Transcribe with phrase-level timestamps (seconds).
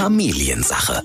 [0.00, 1.02] Familiensache.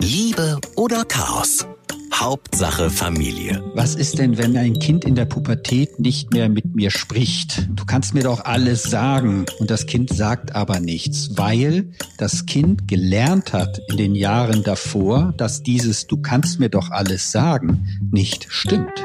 [0.00, 1.64] Liebe oder Chaos?
[2.12, 3.62] Hauptsache Familie.
[3.76, 7.68] Was ist denn, wenn ein Kind in der Pubertät nicht mehr mit mir spricht?
[7.76, 12.88] Du kannst mir doch alles sagen und das Kind sagt aber nichts, weil das Kind
[12.88, 18.48] gelernt hat in den Jahren davor, dass dieses Du kannst mir doch alles sagen nicht
[18.48, 19.04] stimmt.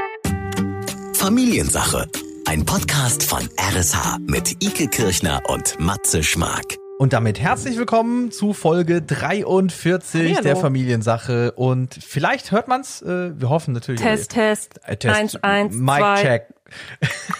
[1.13, 2.07] Familiensache.
[2.45, 6.79] Ein Podcast von RSH mit Ike Kirchner und Matze Schmark.
[6.97, 10.41] Und damit herzlich willkommen zu Folge 43 Hallo.
[10.43, 11.51] der Familiensache.
[11.51, 13.03] Und vielleicht hört man's.
[13.03, 14.01] Äh, wir hoffen natürlich.
[14.01, 14.79] Test, Test.
[14.83, 15.15] Äh, Test.
[15.15, 16.21] Eins, eins, Mic zwei.
[16.21, 16.47] check.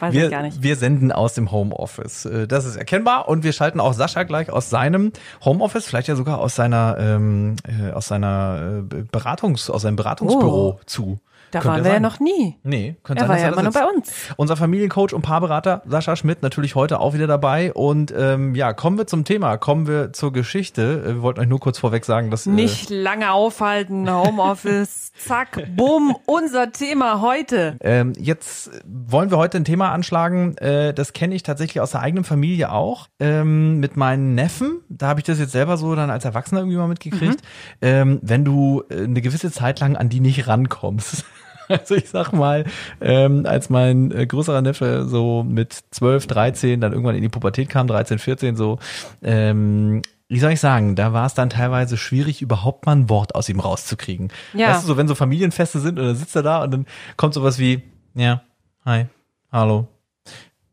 [0.00, 0.62] Weiß Wir, ich gar nicht.
[0.62, 2.26] wir senden aus dem Homeoffice.
[2.26, 3.26] Äh, Das ist erkennbar.
[3.28, 5.12] Und wir schalten auch Sascha gleich aus seinem
[5.44, 10.78] Homeoffice, vielleicht ja sogar aus seiner ähm, äh, aus seiner äh, Beratungs, aus seinem Beratungsbüro
[10.78, 10.80] Oh.
[10.84, 11.20] zu.
[11.54, 12.02] Da Könnte waren wir ja sein.
[12.02, 12.56] noch nie.
[12.64, 14.12] Nee, könnte Er sein, war dass ja immer nur bei uns.
[14.36, 17.72] Unser Familiencoach und Paarberater Sascha Schmidt natürlich heute auch wieder dabei.
[17.72, 21.02] Und ähm, ja, kommen wir zum Thema, kommen wir zur Geschichte.
[21.04, 25.62] Äh, Wir wollten euch nur kurz vorweg sagen, dass äh, Nicht lange aufhalten, Homeoffice, zack,
[25.76, 27.76] bumm, unser Thema heute.
[27.80, 32.00] Ähm, jetzt wollen wir heute ein Thema anschlagen, äh, das kenne ich tatsächlich aus der
[32.00, 34.80] eigenen Familie auch, ähm, mit meinen Neffen.
[34.88, 37.40] Da habe ich das jetzt selber so dann als Erwachsener irgendwie mal mitgekriegt.
[37.80, 41.24] Ähm, wenn du äh, eine gewisse Zeit lang an die nicht rankommst.
[41.68, 42.64] Also ich sag mal,
[43.00, 47.68] ähm, als mein äh, größerer Neffe so mit 12, 13 dann irgendwann in die Pubertät
[47.68, 48.78] kam, 13, 14 so,
[49.22, 53.34] ähm, wie soll ich sagen, da war es dann teilweise schwierig, überhaupt mal ein Wort
[53.34, 54.32] aus ihm rauszukriegen.
[54.52, 54.70] Ja.
[54.70, 57.34] Weißt du, so wenn so Familienfeste sind und dann sitzt er da und dann kommt
[57.34, 57.82] sowas wie,
[58.14, 58.42] ja,
[58.84, 59.06] hi,
[59.52, 59.88] hallo,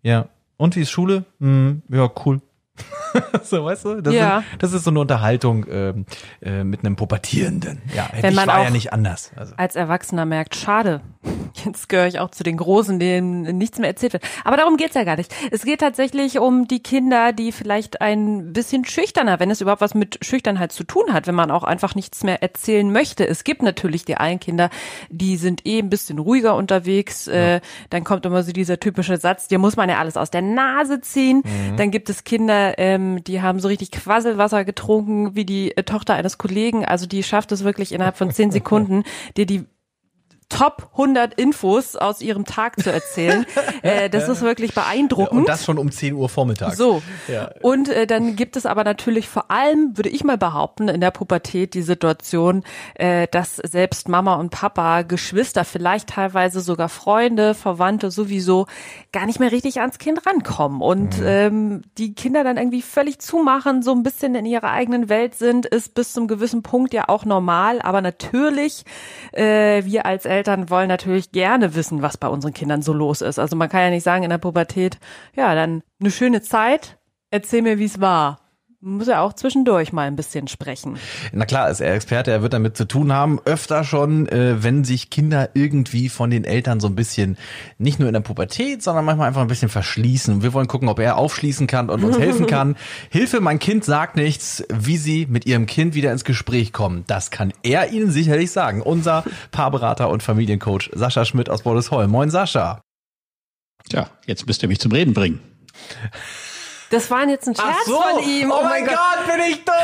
[0.04, 1.26] ja, und wie ist Schule?
[1.40, 2.42] Hm, ja, cool.
[3.44, 4.02] so, weißt du?
[4.02, 4.40] Das, Ja.
[4.40, 6.06] ist, das ist so eine Unterhaltung ähm,
[6.42, 7.82] äh, mit einem Pubertierenden.
[7.96, 9.32] Ja, hätte Wenn ich man war ja nicht anders.
[9.36, 9.54] Also.
[9.58, 11.02] Als Erwachsener merkt, schade.
[11.66, 14.24] Jetzt gehöre ich auch zu den Großen, denen nichts mehr erzählt wird.
[14.44, 15.34] Aber darum geht's ja gar nicht.
[15.52, 19.94] Es geht tatsächlich um die Kinder, die vielleicht ein bisschen schüchterner, wenn es überhaupt was
[19.94, 23.28] mit Schüchternheit zu tun hat, wenn man auch einfach nichts mehr erzählen möchte.
[23.28, 24.70] Es gibt natürlich die einen Kinder,
[25.10, 27.28] die sind eh ein bisschen ruhiger unterwegs.
[27.28, 30.42] Äh, dann kommt immer so dieser typische Satz, dir muss man ja alles aus der
[30.42, 31.44] Nase ziehen.
[31.78, 36.16] Dann gibt es Kinder, ähm, die haben so richtig Quasselwasser getrunken, wie die äh, Tochter
[36.16, 36.86] eines Kollegen.
[36.86, 39.04] Also die schafft es wirklich innerhalb von zehn Sekunden,
[39.38, 39.66] dir die
[40.52, 43.46] Top 100 Infos aus ihrem Tag zu erzählen.
[43.82, 45.32] äh, das ist wirklich beeindruckend.
[45.32, 46.76] Und das schon um 10 Uhr Vormittag.
[46.76, 47.02] So.
[47.28, 47.52] Ja.
[47.62, 51.12] Und äh, dann gibt es aber natürlich vor allem, würde ich mal behaupten, in der
[51.12, 52.64] Pubertät die Situation,
[52.96, 58.68] äh, dass selbst Mama und Papa, Geschwister, vielleicht teilweise sogar Freunde, Verwandte sowieso
[59.14, 60.82] gar nicht mehr richtig ans Kind rankommen.
[60.82, 65.36] Und ähm, die Kinder dann irgendwie völlig zumachen, so ein bisschen in ihrer eigenen Welt
[65.36, 67.82] sind, ist bis zum gewissen Punkt ja auch normal.
[67.82, 68.84] Aber natürlich,
[69.32, 73.40] äh, wir als Eltern wollen natürlich gerne wissen, was bei unseren Kindern so los ist.
[73.40, 74.98] Also man kann ja nicht sagen in der Pubertät,
[75.36, 76.98] ja, dann eine schöne Zeit,
[77.30, 78.41] erzähl mir, wie es war.
[78.84, 80.98] Muss ja auch zwischendurch mal ein bisschen sprechen.
[81.34, 83.40] Na klar, ist er Experte, er wird damit zu tun haben.
[83.46, 87.38] Öfter schon, äh, wenn sich Kinder irgendwie von den Eltern so ein bisschen,
[87.78, 90.34] nicht nur in der Pubertät, sondern manchmal einfach ein bisschen verschließen.
[90.34, 92.76] Und wir wollen gucken, ob er aufschließen kann und uns helfen kann.
[93.12, 97.04] Hilfe, mein Kind sagt nichts, wie sie mit ihrem Kind wieder ins Gespräch kommen.
[97.06, 98.82] Das kann er Ihnen sicherlich sagen.
[98.82, 102.10] Unser Paarberater und Familiencoach Sascha Schmidt aus Bordesholm.
[102.10, 102.82] Moin Sascha.
[103.88, 105.40] Tja, jetzt müsst ihr mich zum Reden bringen.
[106.92, 108.52] Das war jetzt ein Scherz von ihm.
[108.52, 109.76] Oh mein Gott, bin ich dumm.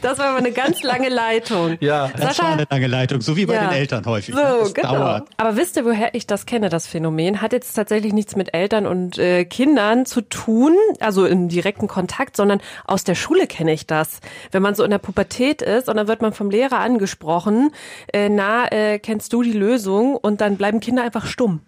[0.00, 1.76] Das war aber eine ganz lange Leitung.
[1.80, 2.08] Ja.
[2.08, 3.66] Das war Sascha, eine lange Leitung, so wie bei Ja.
[3.66, 4.34] den Eltern häufig.
[4.34, 4.94] So, Das genau.
[4.94, 5.28] dauert.
[5.36, 7.42] Aber wisst ihr, woher ich das kenne, das Phänomen?
[7.42, 12.36] Hat jetzt tatsächlich nichts mit Eltern und äh, Kindern zu tun, also im direkten Kontakt,
[12.36, 14.20] sondern aus der Schule kenne ich das.
[14.50, 17.72] Wenn man so in der Pubertät ist und dann wird man vom Lehrer angesprochen,
[18.12, 20.16] äh, na, äh, kennst du die Lösung?
[20.16, 21.60] Und dann bleiben Kinder einfach stumm.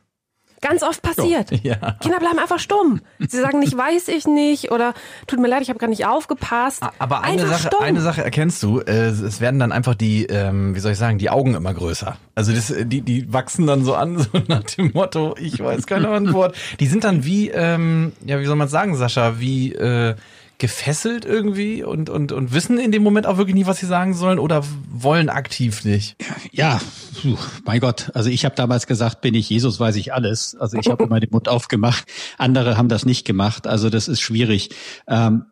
[0.61, 1.51] Ganz oft passiert.
[1.63, 1.97] Ja.
[2.01, 3.01] Kinder bleiben einfach stumm.
[3.19, 4.95] Sie sagen nicht, weiß ich nicht oder
[5.27, 6.83] tut mir leid, ich habe gar nicht aufgepasst.
[6.99, 7.83] Aber eine einfach Sache, stumm.
[7.83, 11.19] eine Sache erkennst du, äh, es werden dann einfach die, ähm, wie soll ich sagen,
[11.19, 12.17] die Augen immer größer.
[12.35, 16.09] Also das, die, die wachsen dann so an, so nach dem Motto, ich weiß keine
[16.09, 16.55] Antwort.
[16.79, 20.15] Die sind dann wie, ähm, ja, wie soll man sagen, Sascha, wie äh,
[20.61, 24.15] gefesselt irgendwie und, und, und wissen in dem Moment auch wirklich nicht, was sie sagen
[24.15, 24.63] sollen oder
[24.93, 26.17] wollen aktiv nicht.
[26.53, 26.81] Ja,
[27.21, 28.11] puh, mein Gott.
[28.15, 30.55] Also ich habe damals gesagt, bin ich Jesus, weiß ich alles.
[30.55, 32.05] Also ich habe immer den Mund aufgemacht.
[32.39, 33.67] Andere haben das nicht gemacht.
[33.67, 34.71] Also das ist schwierig.
[35.09, 35.47] Ähm,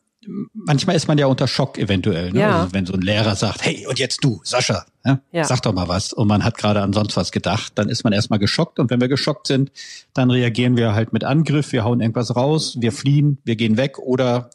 [0.53, 2.33] manchmal ist man ja unter Schock eventuell.
[2.33, 2.41] Ne?
[2.41, 2.61] Ja.
[2.61, 5.21] Also wenn so ein Lehrer sagt, hey, und jetzt du, Sascha, ja?
[5.33, 5.45] Ja.
[5.45, 6.13] sag doch mal was.
[6.13, 8.79] Und man hat gerade an sonst was gedacht, dann ist man erstmal geschockt.
[8.79, 9.73] Und wenn wir geschockt sind,
[10.13, 13.99] dann reagieren wir halt mit Angriff, wir hauen irgendwas raus, wir fliehen, wir gehen weg
[13.99, 14.51] oder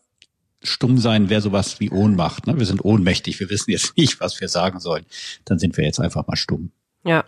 [0.64, 2.48] stumm sein wäre sowas wie Ohnmacht.
[2.48, 2.58] Ne?
[2.58, 5.06] Wir sind ohnmächtig, wir wissen jetzt nicht, was wir sagen sollen.
[5.46, 6.72] Dann sind wir jetzt einfach mal stumm.
[7.06, 7.26] Ja,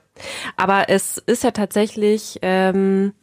[0.55, 3.13] aber es ist ja tatsächlich ähm,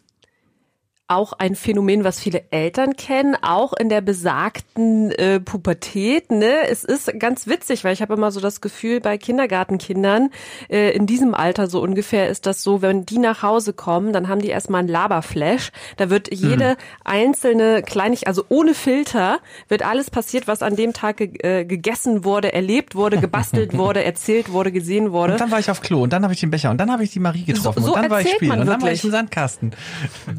[1.12, 6.30] auch ein Phänomen, was viele Eltern kennen, auch in der besagten äh, Pubertät.
[6.30, 6.66] Ne?
[6.68, 10.30] Es ist ganz witzig, weil ich habe immer so das Gefühl, bei Kindergartenkindern
[10.70, 14.28] äh, in diesem Alter so ungefähr ist das so, wenn die nach Hause kommen, dann
[14.28, 15.70] haben die erstmal einen Laberflash.
[15.98, 16.76] Da wird jede mhm.
[17.04, 22.24] einzelne Kleinigkeit, also ohne Filter, wird alles passiert, was an dem Tag ge äh, gegessen
[22.24, 25.32] wurde, erlebt wurde, gebastelt wurde, erzählt wurde, gesehen wurde.
[25.34, 27.04] Und dann war ich auf Klo und dann habe ich den Becher und dann habe
[27.04, 29.04] ich die Marie getroffen so, so und dann war ich spielen und dann war ich
[29.04, 29.72] im Sandkasten.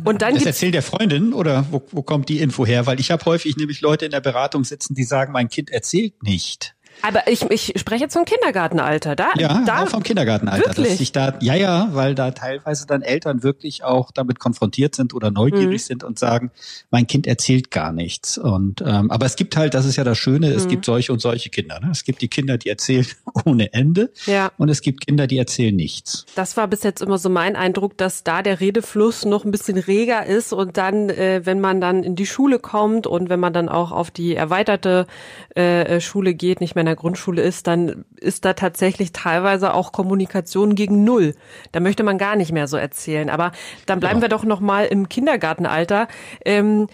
[0.03, 2.85] Und dann das erzählt der Freundin oder wo, wo kommt die Info her?
[2.85, 6.23] Weil ich habe häufig nämlich Leute in der Beratung sitzen, die sagen, mein Kind erzählt
[6.23, 6.73] nicht.
[7.01, 9.15] Aber ich, ich spreche jetzt vom Kindergartenalter.
[9.15, 10.67] Da, ja, da, auch vom Kindergartenalter.
[10.67, 10.89] Wirklich?
[10.89, 15.13] Dass sich da, ja, ja, weil da teilweise dann Eltern wirklich auch damit konfrontiert sind
[15.13, 15.85] oder neugierig mhm.
[15.85, 16.51] sind und sagen,
[16.91, 18.37] mein Kind erzählt gar nichts.
[18.37, 20.69] Und ähm, aber es gibt halt, das ist ja das Schöne, es mhm.
[20.69, 21.79] gibt solche und solche Kinder.
[21.79, 21.89] Ne?
[21.91, 23.05] Es gibt die Kinder, die erzählen
[23.45, 24.11] ohne Ende.
[24.25, 24.51] Ja.
[24.57, 26.25] Und es gibt Kinder, die erzählen nichts.
[26.35, 29.77] Das war bis jetzt immer so mein Eindruck, dass da der Redefluss noch ein bisschen
[29.77, 33.53] reger ist und dann, äh, wenn man dann in die Schule kommt und wenn man
[33.53, 35.07] dann auch auf die erweiterte
[35.55, 39.93] äh, Schule geht, nicht mehr in der Grundschule ist, dann ist da tatsächlich teilweise auch
[39.93, 41.33] Kommunikation gegen Null.
[41.71, 43.29] Da möchte man gar nicht mehr so erzählen.
[43.29, 43.53] Aber
[43.85, 44.23] dann bleiben ja.
[44.23, 46.07] wir doch noch mal im Kindergartenalter.
[46.45, 46.87] Ähm,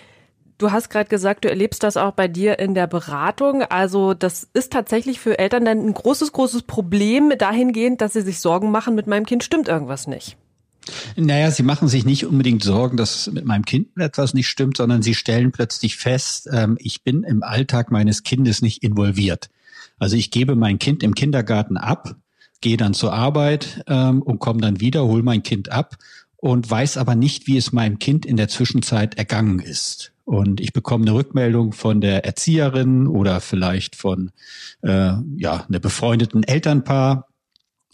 [0.60, 3.64] Du hast gerade gesagt, du erlebst das auch bei dir in der Beratung.
[3.64, 8.42] Also das ist tatsächlich für Eltern dann ein großes, großes Problem dahingehend, dass sie sich
[8.42, 10.36] Sorgen machen, mit meinem Kind stimmt irgendwas nicht.
[11.16, 15.02] Naja, sie machen sich nicht unbedingt Sorgen, dass mit meinem Kind etwas nicht stimmt, sondern
[15.02, 19.50] sie stellen plötzlich fest, ähm, ich bin im Alltag meines Kindes nicht involviert.
[20.00, 22.16] Also ich gebe mein Kind im Kindergarten ab,
[22.62, 25.98] gehe dann zur Arbeit ähm, und komme dann wieder, hole mein Kind ab
[26.38, 30.14] und weiß aber nicht, wie es meinem Kind in der Zwischenzeit ergangen ist.
[30.24, 34.32] Und ich bekomme eine Rückmeldung von der Erzieherin oder vielleicht von
[34.84, 37.28] äh, ja, einer befreundeten Elternpaar,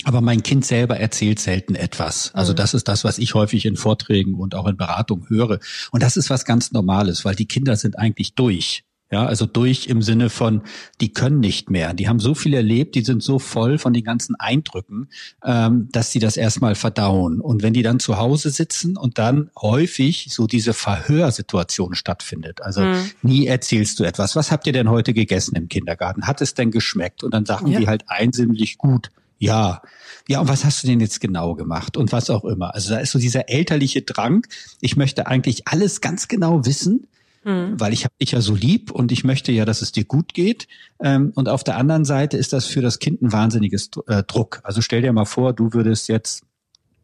[0.04, 2.31] aber mein Kind selber erzählt selten etwas.
[2.36, 2.57] Also mhm.
[2.57, 5.60] das ist das, was ich häufig in Vorträgen und auch in Beratungen höre.
[5.92, 8.84] Und das ist was ganz Normales, weil die Kinder sind eigentlich durch.
[9.12, 10.63] Ja, also durch im Sinne von,
[11.00, 11.94] die können nicht mehr.
[11.94, 15.10] Die haben so viel erlebt, die sind so voll von den ganzen Eindrücken,
[15.44, 17.40] ähm, dass sie das erstmal verdauen.
[17.40, 22.81] Und wenn die dann zu Hause sitzen und dann häufig so diese Verhörsituation stattfindet, also
[22.81, 23.12] mhm.
[23.22, 24.36] nie erzählst du etwas.
[24.36, 26.25] Was habt ihr denn heute gegessen im Kindergarten?
[26.25, 27.24] Hat es denn geschmeckt?
[27.24, 27.80] Und dann sagen ja.
[27.80, 29.12] die halt einsimmlich gut.
[29.38, 29.81] Ja,
[30.28, 32.74] ja, und was hast du denn jetzt genau gemacht und was auch immer.
[32.74, 34.48] Also da ist so dieser elterliche Drang.
[34.81, 37.07] Ich möchte eigentlich alles ganz genau wissen,
[37.45, 37.80] mhm.
[37.80, 40.33] weil ich habe dich ja so lieb und ich möchte ja, dass es dir gut
[40.33, 40.68] geht.
[41.01, 44.59] Ähm, und auf der anderen Seite ist das für das Kind ein wahnsinniges äh, Druck.
[44.63, 46.44] Also stell dir mal vor, du würdest jetzt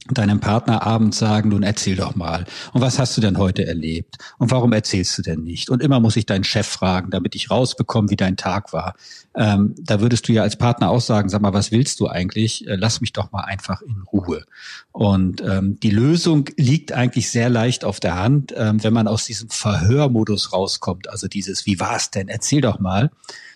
[0.10, 2.46] deinem Partner abends sagen, nun erzähl doch mal.
[2.74, 4.18] Und was hast du denn heute erlebt?
[4.40, 5.70] Und warum erzählst du denn nicht?
[5.70, 8.96] Und immer muss ich deinen Chef fragen, damit ich rausbekomme, wie dein Tag war.
[9.36, 12.68] Ähm, da würdest du ja als Partner auch sagen, sag mal, was willst du eigentlich?
[12.68, 14.44] Äh, lass mich doch mal einfach in Ruhe.
[14.92, 19.26] Und ähm, die Lösung liegt eigentlich sehr leicht auf der Hand, ähm, wenn man aus
[19.26, 21.10] diesem Verhörmodus rauskommt.
[21.10, 22.28] Also dieses, wie war's denn?
[22.28, 23.12] Erzähl doch mal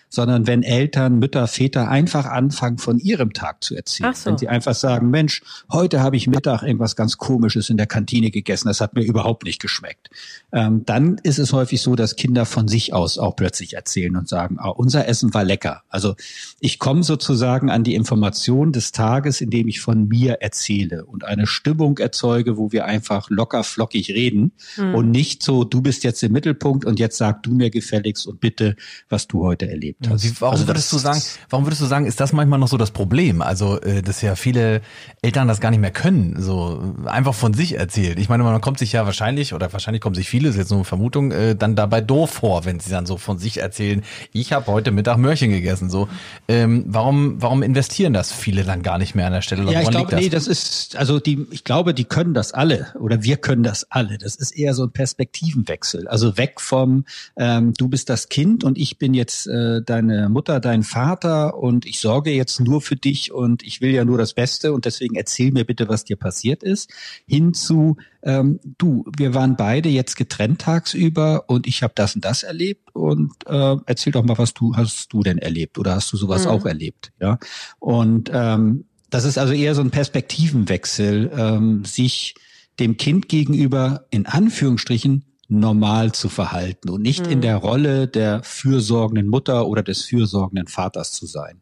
[0.08, 4.14] sondern wenn Eltern, Mütter, Väter einfach anfangen, von ihrem Tag zu erzählen.
[4.14, 4.30] So.
[4.30, 8.30] Wenn sie einfach sagen, Mensch, heute habe ich Mittag irgendwas ganz Komisches in der Kantine
[8.30, 10.10] gegessen, das hat mir überhaupt nicht geschmeckt.
[10.52, 14.28] Ähm, dann ist es häufig so, dass Kinder von sich aus auch plötzlich erzählen und
[14.28, 15.82] sagen, ah, unser Essen war lecker.
[15.88, 16.14] Also
[16.60, 21.46] ich komme sozusagen an die Information des Tages, indem ich von mir erzähle und eine
[21.46, 24.94] Stimmung erzeuge, wo wir einfach locker flockig reden mhm.
[24.94, 28.40] und nicht so, du bist jetzt im Mittelpunkt und jetzt sag du mir gefälligst und
[28.40, 28.76] bitte,
[29.08, 30.24] was du heute erlebt erlebt hast.
[30.24, 31.20] Wie, warum also würdest du sagen,
[31.50, 33.42] warum würdest du sagen, ist das manchmal noch so das Problem?
[33.42, 34.82] Also, äh, dass ja viele
[35.22, 38.18] Eltern das gar nicht mehr können, so einfach von sich erzählt.
[38.18, 40.78] Ich meine, man kommt sich ja wahrscheinlich, oder wahrscheinlich kommen sich viele, ist jetzt nur
[40.78, 44.52] eine Vermutung, äh, dann dabei doof vor, wenn sie dann so von sich erzählen, ich
[44.52, 45.90] habe heute Mittag Möhrchen gegessen.
[45.90, 46.08] So,
[46.48, 49.70] ähm, warum, warum investieren das viele dann gar nicht mehr an der Stelle?
[49.70, 50.20] Ja, ich glaube, das?
[50.20, 53.90] nee, das ist, also die, ich glaube, die können das alle oder wir können das
[53.90, 54.18] alle.
[54.18, 56.08] Das ist eher so ein Perspektivenwechsel.
[56.08, 57.04] Also weg vom,
[57.36, 61.86] ähm, du bist das Kind und ich bin jetzt äh, deine Mutter, dein Vater und
[61.86, 65.14] ich sorge jetzt nur für dich und ich will ja nur das Beste und deswegen
[65.14, 66.92] erzähl mir bitte, was dir passiert ist,
[67.26, 72.42] hinzu, ähm, du, wir waren beide jetzt getrennt tagsüber und ich habe das und das
[72.42, 76.16] erlebt und äh, erzähl doch mal, was du hast du denn erlebt oder hast du
[76.16, 76.50] sowas mhm.
[76.50, 77.38] auch erlebt, ja?
[77.78, 82.34] Und ähm, das ist also eher so ein Perspektivenwechsel, ähm, sich
[82.78, 87.32] dem Kind gegenüber in Anführungsstrichen normal zu verhalten und nicht mhm.
[87.32, 91.60] in der Rolle der fürsorgenden Mutter oder des fürsorgenden Vaters zu sein.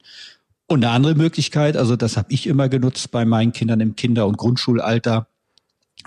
[0.66, 4.26] Und eine andere Möglichkeit, also das habe ich immer genutzt bei meinen Kindern im Kinder-
[4.26, 5.28] und Grundschulalter,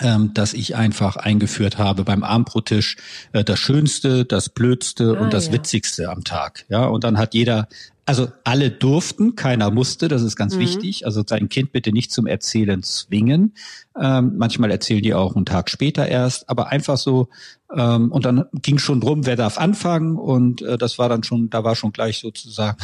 [0.01, 2.97] ähm, dass ich einfach eingeführt habe beim Abendbrottisch
[3.33, 5.53] äh, das Schönste, das Blödste ah, und das ja.
[5.53, 6.65] Witzigste am Tag.
[6.69, 7.67] Ja, und dann hat jeder
[8.07, 10.59] also alle durften, keiner musste, das ist ganz mhm.
[10.61, 11.05] wichtig.
[11.05, 13.53] Also sein Kind bitte nicht zum Erzählen zwingen.
[14.01, 17.27] Ähm, manchmal erzählen die auch einen Tag später erst, aber einfach so.
[17.75, 20.15] Ähm, und dann ging schon drum, wer darf anfangen.
[20.15, 22.77] Und äh, das war dann schon, da war schon gleich sozusagen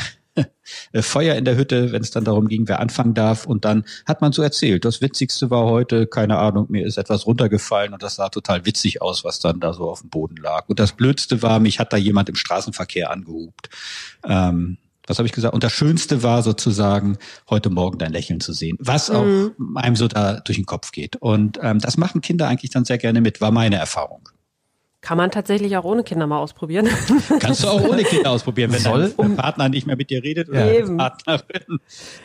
[0.96, 3.46] Feuer in der Hütte, wenn es dann darum ging, wer anfangen darf.
[3.46, 4.86] Und dann hat man so erzählt.
[4.86, 9.02] Das Witzigste war heute, keine Ahnung, mir ist etwas runtergefallen und das sah total witzig
[9.02, 10.68] aus, was dann da so auf dem Boden lag.
[10.68, 13.70] Und das Blödste war, mich hat da jemand im Straßenverkehr angehupt.
[14.26, 15.54] Ähm, was habe ich gesagt?
[15.54, 17.18] Und das Schönste war sozusagen,
[17.50, 19.76] heute Morgen dein Lächeln zu sehen, was auch mhm.
[19.76, 21.18] einem so da durch den Kopf geht.
[21.18, 24.30] Und ähm, das machen Kinder eigentlich dann sehr gerne mit, war meine Erfahrung.
[25.04, 26.88] Kann man tatsächlich auch ohne Kinder mal ausprobieren.
[27.40, 29.14] Kannst du auch ohne Kinder ausprobieren, wenn Soll?
[29.18, 30.96] dein Partner nicht mehr mit dir redet oder ja.
[30.96, 31.80] Partnerin.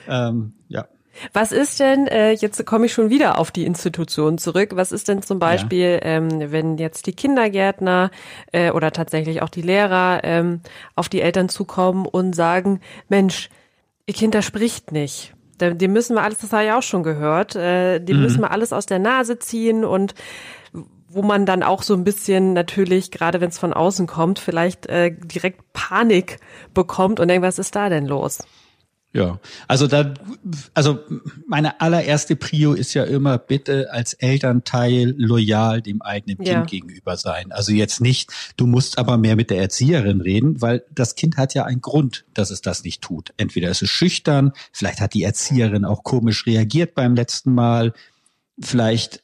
[0.08, 0.86] Ähm, ja.
[1.32, 5.08] Was ist denn, äh, jetzt komme ich schon wieder auf die Institution zurück, was ist
[5.08, 6.02] denn zum Beispiel, ja.
[6.02, 8.12] ähm, wenn jetzt die Kindergärtner
[8.52, 10.60] äh, oder tatsächlich auch die Lehrer ähm,
[10.94, 13.50] auf die Eltern zukommen und sagen, Mensch,
[14.06, 15.34] ihr Kind, das spricht nicht.
[15.60, 18.22] Dem müssen wir alles, das habe ich auch schon gehört, äh, dem mhm.
[18.22, 20.14] müssen wir alles aus der Nase ziehen und
[21.08, 24.86] wo man dann auch so ein bisschen natürlich, gerade wenn es von außen kommt, vielleicht
[24.86, 26.38] äh, direkt Panik
[26.74, 28.38] bekommt und denkt, was ist da denn los?
[29.10, 30.12] Ja, also da,
[30.74, 30.98] also
[31.46, 36.54] meine allererste Prio ist ja immer bitte als Elternteil loyal dem eigenen ja.
[36.54, 37.50] Kind gegenüber sein.
[37.50, 41.54] Also jetzt nicht, du musst aber mehr mit der Erzieherin reden, weil das Kind hat
[41.54, 43.32] ja einen Grund, dass es das nicht tut.
[43.38, 47.94] Entweder ist es schüchtern, vielleicht hat die Erzieherin auch komisch reagiert beim letzten Mal,
[48.60, 49.22] vielleicht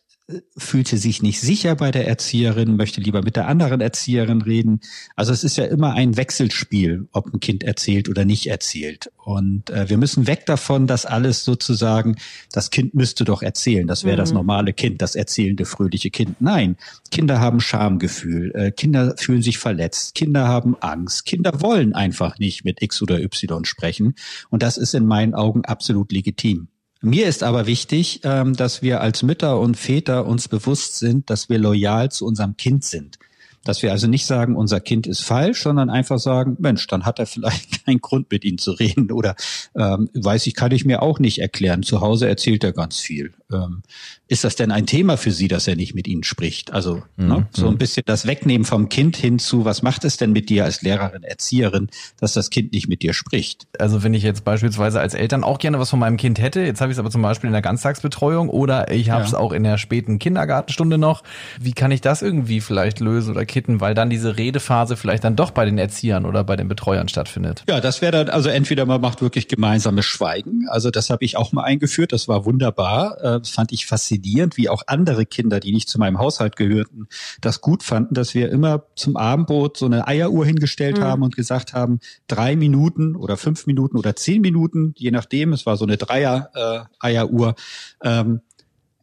[0.56, 4.80] fühlte sich nicht sicher bei der Erzieherin, möchte lieber mit der anderen Erzieherin reden.
[5.16, 9.12] Also es ist ja immer ein Wechselspiel, ob ein Kind erzählt oder nicht erzählt.
[9.18, 12.16] Und äh, wir müssen weg davon, dass alles sozusagen,
[12.52, 14.20] das Kind müsste doch erzählen, das wäre mhm.
[14.20, 16.40] das normale Kind, das erzählende, fröhliche Kind.
[16.40, 16.76] Nein,
[17.10, 22.64] Kinder haben Schamgefühl, äh, Kinder fühlen sich verletzt, Kinder haben Angst, Kinder wollen einfach nicht
[22.64, 24.14] mit X oder Y sprechen.
[24.48, 26.68] Und das ist in meinen Augen absolut legitim.
[27.04, 31.50] Mir ist aber wichtig, ähm, dass wir als Mütter und Väter uns bewusst sind, dass
[31.50, 33.18] wir loyal zu unserem Kind sind.
[33.62, 37.18] Dass wir also nicht sagen, unser Kind ist falsch, sondern einfach sagen, Mensch, dann hat
[37.18, 39.12] er vielleicht keinen Grund, mit ihm zu reden.
[39.12, 39.36] Oder
[39.76, 41.82] ähm, weiß ich, kann ich mir auch nicht erklären.
[41.82, 43.34] Zu Hause erzählt er ganz viel.
[43.52, 43.82] Ähm,
[44.26, 46.72] ist das denn ein Thema für Sie, dass er nicht mit Ihnen spricht?
[46.72, 47.28] Also mhm.
[47.28, 50.64] ne, so ein bisschen das Wegnehmen vom Kind hinzu, was macht es denn mit dir
[50.64, 53.66] als Lehrerin, Erzieherin, dass das Kind nicht mit dir spricht?
[53.78, 56.80] Also wenn ich jetzt beispielsweise als Eltern auch gerne was von meinem Kind hätte, jetzt
[56.80, 59.38] habe ich es aber zum Beispiel in der Ganztagsbetreuung oder ich habe es ja.
[59.38, 61.22] auch in der späten Kindergartenstunde noch,
[61.60, 65.36] wie kann ich das irgendwie vielleicht lösen oder kitten, weil dann diese Redephase vielleicht dann
[65.36, 67.64] doch bei den Erziehern oder bei den Betreuern stattfindet?
[67.68, 71.36] Ja, das wäre dann, also entweder man macht wirklich gemeinsames Schweigen, also das habe ich
[71.36, 75.26] auch mal eingeführt, das war wunderbar, äh, das fand ich faszinierend faszinierend, wie auch andere
[75.26, 77.08] Kinder, die nicht zu meinem Haushalt gehörten,
[77.40, 81.02] das gut fanden, dass wir immer zum Abendbrot so eine Eieruhr hingestellt mhm.
[81.02, 85.66] haben und gesagt haben, drei Minuten oder fünf Minuten oder zehn Minuten, je nachdem, es
[85.66, 87.54] war so eine Dreier-Eieruhr,
[88.00, 88.40] äh, ähm,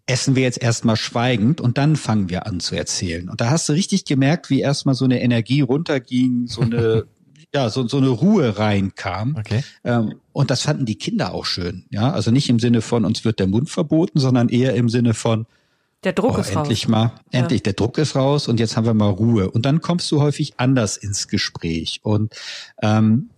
[0.07, 3.29] essen wir jetzt erstmal schweigend und dann fangen wir an zu erzählen.
[3.29, 7.05] Und da hast du richtig gemerkt, wie erstmal so eine Energie runterging, so eine
[7.53, 9.35] ja, so, so eine Ruhe reinkam.
[9.37, 9.63] Okay.
[9.83, 11.85] Ähm, und das fanden die Kinder auch schön.
[11.89, 15.13] Ja, also nicht im Sinne von uns wird der Mund verboten, sondern eher im Sinne
[15.13, 15.45] von
[16.03, 16.89] der Druck oh, ist endlich raus.
[16.89, 17.63] mal, endlich ja.
[17.65, 19.51] der Druck ist raus und jetzt haben wir mal Ruhe.
[19.51, 21.99] Und dann kommst du häufig anders ins Gespräch.
[22.03, 22.33] Und
[22.81, 23.29] ähm,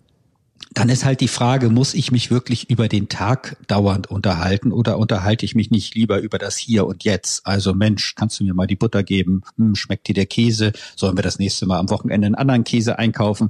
[0.74, 4.98] dann ist halt die Frage, muss ich mich wirklich über den Tag dauernd unterhalten oder
[4.98, 7.46] unterhalte ich mich nicht lieber über das Hier und Jetzt?
[7.46, 9.44] Also Mensch, kannst du mir mal die Butter geben?
[9.58, 10.74] Hm, schmeckt dir der Käse?
[10.96, 13.50] Sollen wir das nächste Mal am Wochenende einen anderen Käse einkaufen?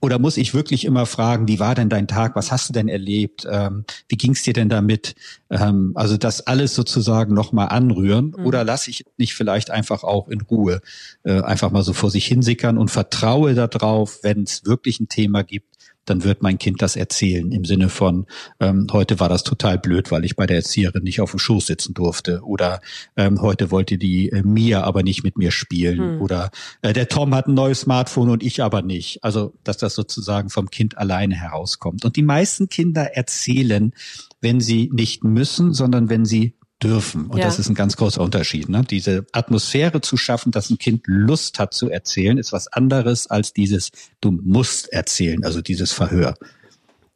[0.00, 2.36] Oder muss ich wirklich immer fragen, wie war denn dein Tag?
[2.36, 3.46] Was hast du denn erlebt?
[3.50, 5.14] Ähm, wie ging es dir denn damit?
[5.48, 8.34] Ähm, also das alles sozusagen nochmal anrühren.
[8.36, 8.44] Mhm.
[8.44, 10.82] Oder lasse ich nicht vielleicht einfach auch in Ruhe
[11.22, 15.42] äh, einfach mal so vor sich hinsickern und vertraue darauf, wenn es wirklich ein Thema
[15.42, 18.26] gibt, dann wird mein Kind das erzählen im Sinne von,
[18.60, 21.66] ähm, heute war das total blöd, weil ich bei der Erzieherin nicht auf dem Schoß
[21.66, 22.80] sitzen durfte oder
[23.16, 26.22] ähm, heute wollte die äh, Mia aber nicht mit mir spielen hm.
[26.22, 26.50] oder
[26.82, 29.22] äh, der Tom hat ein neues Smartphone und ich aber nicht.
[29.22, 32.04] Also, dass das sozusagen vom Kind alleine herauskommt.
[32.04, 33.92] Und die meisten Kinder erzählen,
[34.40, 37.26] wenn sie nicht müssen, sondern wenn sie dürfen.
[37.26, 37.44] Und ja.
[37.46, 38.68] das ist ein ganz großer Unterschied.
[38.68, 38.82] Ne?
[38.88, 43.52] Diese Atmosphäre zu schaffen, dass ein Kind Lust hat zu erzählen, ist was anderes als
[43.52, 46.34] dieses Du musst erzählen, also dieses Verhör.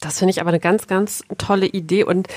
[0.00, 2.04] Das finde ich aber eine ganz, ganz tolle Idee.
[2.04, 2.28] Und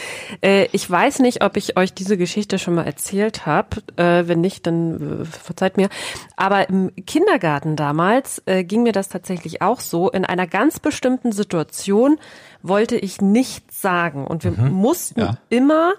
[0.41, 3.83] äh, ich weiß nicht, ob ich euch diese Geschichte schon mal erzählt habe.
[3.97, 5.89] Äh, wenn nicht, dann äh, verzeiht mir.
[6.35, 10.09] Aber im Kindergarten damals äh, ging mir das tatsächlich auch so.
[10.09, 12.17] In einer ganz bestimmten Situation
[12.63, 14.25] wollte ich nichts sagen.
[14.25, 14.71] Und wir Mhm.
[14.71, 15.38] mussten Ja.
[15.50, 15.93] immer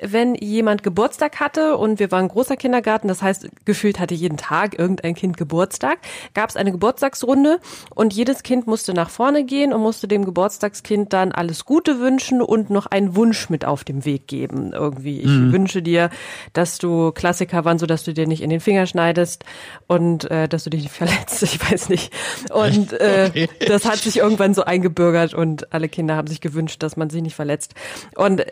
[0.00, 4.36] wenn jemand Geburtstag hatte und wir waren ein großer Kindergarten, das heißt, gefühlt hatte jeden
[4.36, 5.98] Tag irgendein Kind Geburtstag,
[6.34, 7.60] gab es eine Geburtstagsrunde
[7.94, 12.42] und jedes Kind musste nach vorne gehen und musste dem Geburtstagskind dann alles Gute wünschen
[12.42, 14.72] und noch einen Wunsch mit auf dem Weg geben.
[14.72, 16.10] Irgendwie, ich wünsche dir,
[16.52, 19.44] dass du Klassiker waren, so dass du dir nicht in den Finger schneidest
[19.86, 22.12] und äh, dass du dich nicht verletzt, ich weiß nicht.
[22.52, 23.48] Und äh, Okay.
[23.66, 27.22] das hat sich irgendwann so eingebürgert und alle Kinder haben sich gewünscht, dass man sich
[27.22, 27.74] nicht verletzt.
[28.16, 28.44] Und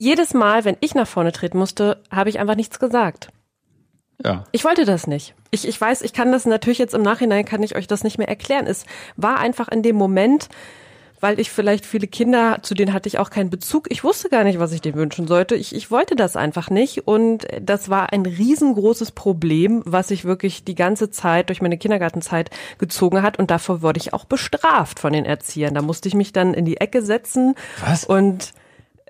[0.00, 3.28] jedes Mal, wenn ich nach vorne treten musste, habe ich einfach nichts gesagt.
[4.24, 4.44] Ja.
[4.50, 5.34] Ich wollte das nicht.
[5.50, 8.16] Ich, ich weiß, ich kann das natürlich jetzt im Nachhinein, kann ich euch das nicht
[8.16, 8.66] mehr erklären.
[8.66, 10.48] Es war einfach in dem Moment,
[11.20, 13.90] weil ich vielleicht viele Kinder, zu denen hatte ich auch keinen Bezug.
[13.90, 15.54] Ich wusste gar nicht, was ich denen wünschen sollte.
[15.54, 17.06] Ich, ich wollte das einfach nicht.
[17.06, 22.48] Und das war ein riesengroßes Problem, was sich wirklich die ganze Zeit durch meine Kindergartenzeit
[22.78, 23.38] gezogen hat.
[23.38, 25.74] Und davor wurde ich auch bestraft von den Erziehern.
[25.74, 27.54] Da musste ich mich dann in die Ecke setzen.
[27.84, 28.04] Was?
[28.04, 28.54] Und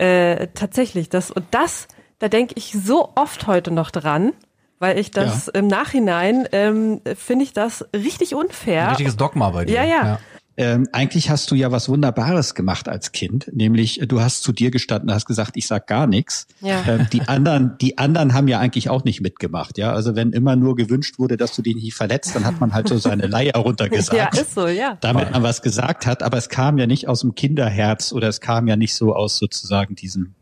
[0.01, 1.87] äh, tatsächlich, das und das,
[2.19, 4.33] da denke ich so oft heute noch dran,
[4.79, 8.91] weil ich das im Nachhinein ähm, finde ich das richtig Ein unfair.
[8.91, 9.75] richtiges Dogma bei dir.
[9.75, 10.19] Ja, ja.
[10.61, 14.53] Ähm, eigentlich hast du ja was Wunderbares gemacht als Kind, nämlich äh, du hast zu
[14.53, 16.47] dir gestanden, hast gesagt, ich sag gar nichts.
[16.61, 16.85] Ja.
[16.87, 19.91] Ähm, die anderen, die anderen haben ja eigentlich auch nicht mitgemacht, ja.
[19.95, 22.89] Also wenn immer nur gewünscht wurde, dass du dich nicht verletzt, dann hat man halt
[22.89, 24.35] so seine Leier runtergesagt.
[24.37, 24.99] Ja, ist so, ja.
[25.01, 28.43] damit man was gesagt hat, aber es kam ja nicht aus dem Kinderherz oder es
[28.43, 30.35] kam ja nicht so aus sozusagen diesem,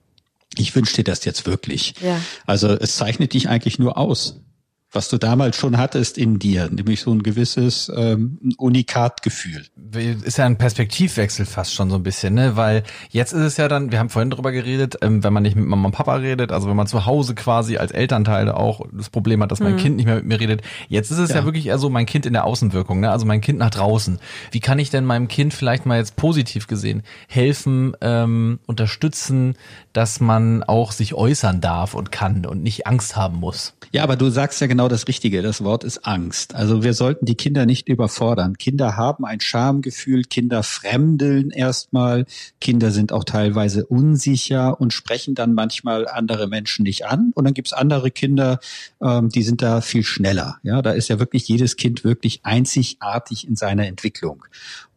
[0.56, 1.94] ich wünsche dir das jetzt wirklich.
[2.02, 2.20] Ja.
[2.44, 4.40] Also es zeichnet dich eigentlich nur aus,
[4.90, 9.66] was du damals schon hattest in dir, nämlich so ein gewisses ähm, Unikatgefühl.
[10.24, 12.56] ist ja ein Perspektivwechsel fast schon so ein bisschen, ne?
[12.56, 15.56] Weil jetzt ist es ja dann, wir haben vorhin drüber geredet, ähm, wenn man nicht
[15.56, 19.10] mit Mama und Papa redet, also wenn man zu Hause quasi als Elternteil auch das
[19.10, 20.62] Problem hat, dass mein Kind nicht mehr mit mir redet.
[20.88, 21.36] Jetzt ist es ja.
[21.36, 21.44] Ja.
[21.44, 23.10] wirklich eher so mein Kind in der Außenwirkung, ne?
[23.10, 24.18] Also mein Kind nach draußen.
[24.52, 29.54] Wie kann ich denn meinem Kind vielleicht mal jetzt positiv gesehen helfen, ähm, unterstützen,
[29.92, 33.74] dass man auch sich äußern darf und kann und nicht Angst haben muss?
[33.92, 35.42] Ja, aber du sagst ja genau das Richtige.
[35.42, 36.54] Das Wort ist Angst.
[36.54, 38.56] Also wir sollten die Kinder nicht überfordern.
[38.56, 42.26] Kinder haben ein Schamgefühl, Kinder fremdeln erstmal,
[42.60, 47.32] Kinder sind auch teilweise unsicher und sprechen dann manchmal andere Menschen nicht an.
[47.34, 48.60] Und dann gibt's andere Kinder,
[49.02, 50.58] ähm, die sind da viel schneller.
[50.62, 54.44] Ja, da ist ja wirklich jedes Kind wirklich einzigartig in seiner Entwicklung.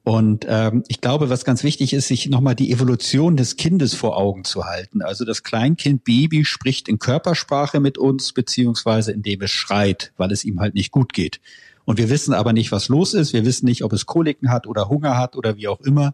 [0.03, 4.17] Und ähm, ich glaube, was ganz wichtig ist, sich nochmal die Evolution des Kindes vor
[4.17, 5.03] Augen zu halten.
[5.03, 10.43] Also das Kleinkind Baby spricht in Körpersprache mit uns, beziehungsweise indem es schreit, weil es
[10.43, 11.39] ihm halt nicht gut geht.
[11.85, 13.33] Und wir wissen aber nicht, was los ist.
[13.33, 16.13] Wir wissen nicht, ob es Koliken hat oder Hunger hat oder wie auch immer.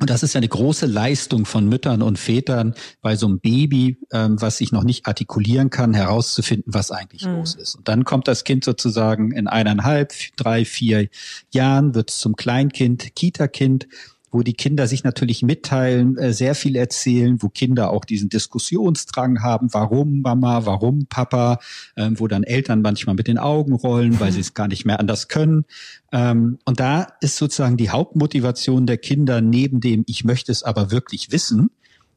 [0.00, 3.98] Und das ist ja eine große Leistung von Müttern und Vätern, bei so einem Baby,
[4.12, 7.76] ähm, was sich noch nicht artikulieren kann, herauszufinden, was eigentlich los ist.
[7.76, 11.08] Und dann kommt das Kind sozusagen in eineinhalb, drei, vier
[11.52, 13.88] Jahren, wird es zum Kleinkind, Kita-Kind,
[14.30, 19.42] wo die Kinder sich natürlich mitteilen, äh, sehr viel erzählen, wo Kinder auch diesen Diskussionsdrang
[19.42, 21.58] haben, warum Mama, warum Papa,
[21.96, 25.00] ähm, wo dann Eltern manchmal mit den Augen rollen, weil sie es gar nicht mehr
[25.00, 25.64] anders können.
[26.12, 30.90] Ähm, und da ist sozusagen die Hauptmotivation der Kinder neben dem, ich möchte es aber
[30.90, 31.70] wirklich wissen,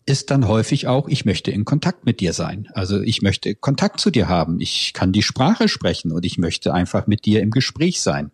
[0.05, 2.67] ist dann häufig auch, ich möchte in Kontakt mit dir sein.
[2.73, 4.59] Also ich möchte Kontakt zu dir haben.
[4.59, 8.31] Ich kann die Sprache sprechen und ich möchte einfach mit dir im Gespräch sein.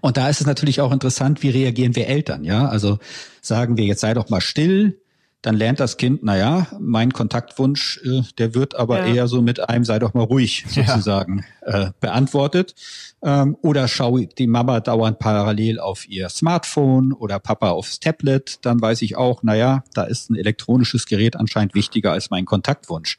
[0.00, 2.66] Und da ist es natürlich auch interessant, wie reagieren wir Eltern, ja?
[2.68, 2.98] Also
[3.40, 5.00] sagen wir jetzt sei doch mal still,
[5.42, 9.12] dann lernt das Kind, na ja, mein Kontaktwunsch, äh, der wird aber Ja.
[9.14, 10.86] eher so mit einem sei doch mal ruhig Ja.
[10.86, 12.74] sozusagen äh, beantwortet.
[13.22, 18.80] Ähm, oder schau die Mama dauernd parallel auf ihr Smartphone oder Papa aufs Tablet, dann
[18.80, 23.18] weiß ich auch, na ja, da ist ein elektronisches Gerät anscheinend wichtiger als mein Kontaktwunsch.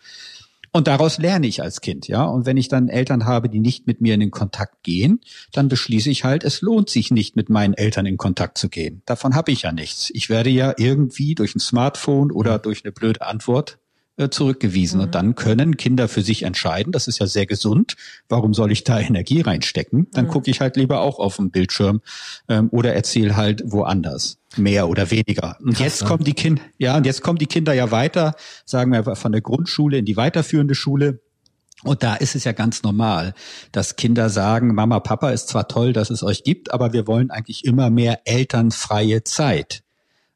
[0.75, 2.25] Und daraus lerne ich als Kind, ja.
[2.25, 5.21] Und wenn ich dann Eltern habe, die nicht mit mir in den Kontakt gehen,
[5.53, 9.01] dann beschließe ich halt, es lohnt sich nicht, mit meinen Eltern in Kontakt zu gehen.
[9.05, 10.11] Davon habe ich ja nichts.
[10.13, 13.79] Ich werde ja irgendwie durch ein Smartphone oder durch eine blöde Antwort
[14.17, 15.01] äh, zurückgewiesen.
[15.01, 17.95] Und dann können Kinder für sich entscheiden, das ist ja sehr gesund,
[18.30, 20.08] warum soll ich da Energie reinstecken?
[20.13, 22.01] Dann gucke ich halt lieber auch auf dem Bildschirm
[22.47, 24.38] ähm, oder erzähle halt woanders.
[24.58, 25.58] Mehr oder weniger.
[25.62, 26.08] Und jetzt ne?
[26.08, 29.41] kommen die Kinder, ja, und jetzt kommen die Kinder ja weiter, sagen wir von der
[29.41, 31.19] Grundschule in die weiterführende Schule.
[31.84, 33.34] Und da ist es ja ganz normal,
[33.71, 37.32] dass Kinder sagen, Mama, Papa ist zwar toll, dass es euch gibt, aber wir wollen
[37.32, 39.84] eigentlich immer mehr elternfreie Zeit.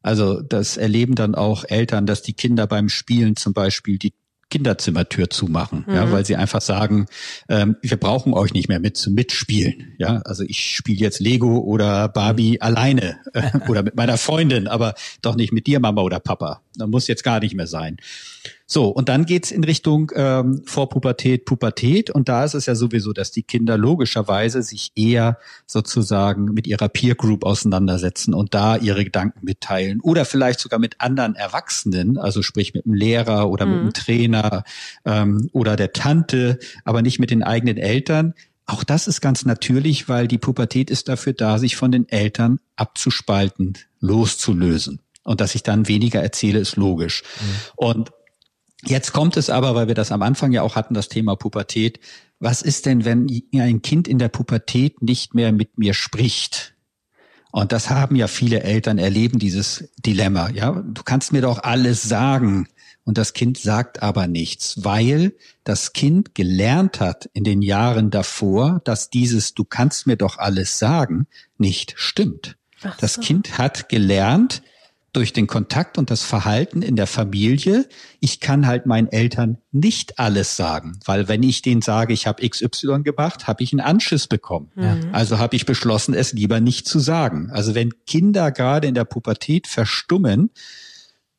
[0.02, 4.14] Also das erleben dann auch Eltern, dass die Kinder beim Spielen zum Beispiel die
[4.50, 7.06] Kinderzimmertür zumachen, ja, weil sie einfach sagen,
[7.48, 9.94] ähm, wir brauchen euch nicht mehr mit zu mitspielen.
[9.98, 14.94] Ja, also ich spiele jetzt Lego oder Barbie alleine äh, oder mit meiner Freundin, aber
[15.22, 16.62] doch nicht mit dir, Mama oder Papa.
[16.74, 17.98] Da muss jetzt gar nicht mehr sein.
[18.66, 22.10] So, und dann geht's in Richtung ähm, Vorpubertät, Pubertät.
[22.10, 26.88] Und da ist es ja sowieso, dass die Kinder logischerweise sich eher sozusagen mit ihrer
[26.88, 30.00] Peer Group auseinandersetzen und da ihre Gedanken mitteilen.
[30.00, 33.72] Oder vielleicht sogar mit anderen Erwachsenen, also sprich mit einem Lehrer oder mhm.
[33.72, 34.64] mit einem Trainer
[35.04, 38.34] ähm, oder der Tante, aber nicht mit den eigenen Eltern.
[38.66, 42.60] Auch das ist ganz natürlich, weil die Pubertät ist dafür da, sich von den Eltern
[42.76, 45.00] abzuspalten, loszulösen.
[45.24, 47.22] Und dass ich dann weniger erzähle, ist logisch.
[47.40, 47.54] Mhm.
[47.74, 48.10] Und
[48.84, 52.00] jetzt kommt es aber, weil wir das am Anfang ja auch hatten, das Thema Pubertät.
[52.38, 56.74] Was ist denn, wenn ein Kind in der Pubertät nicht mehr mit mir spricht?
[57.52, 60.50] Und das haben ja viele Eltern erleben, dieses Dilemma.
[60.50, 62.68] Ja, du kannst mir doch alles sagen
[63.04, 68.80] und das Kind sagt aber nichts, weil das Kind gelernt hat in den Jahren davor,
[68.84, 71.26] dass dieses Du kannst mir doch alles sagen
[71.58, 72.56] nicht stimmt.
[72.80, 72.88] So.
[73.00, 74.62] Das Kind hat gelernt
[75.12, 77.88] durch den Kontakt und das Verhalten in der Familie,
[78.20, 82.48] ich kann halt meinen Eltern nicht alles sagen, weil wenn ich denen sage, ich habe
[82.48, 84.70] XY gemacht, habe ich einen Anschiss bekommen.
[84.76, 85.08] Mhm.
[85.12, 87.50] Also habe ich beschlossen, es lieber nicht zu sagen.
[87.50, 90.50] Also wenn Kinder gerade in der Pubertät verstummen,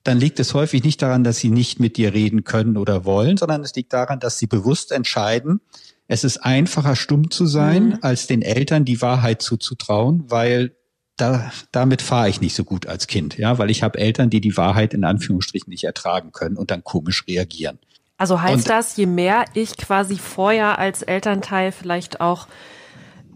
[0.04, 3.38] dann liegt es häufig nicht daran, dass sie nicht mit dir reden können oder wollen,
[3.38, 5.62] sondern es liegt daran, dass sie bewusst entscheiden,
[6.08, 7.98] es ist einfacher, stumm zu sein, mhm.
[8.02, 10.76] als den Eltern die Wahrheit zuzutrauen, weil
[11.18, 14.42] da, damit fahre ich nicht so gut als Kind, ja, weil ich habe Eltern, die
[14.42, 17.80] die Wahrheit in Anführungsstrichen nicht ertragen können und dann komisch reagieren.
[18.18, 22.48] Also heißt und, das, je mehr ich quasi vorher als Elternteil vielleicht auch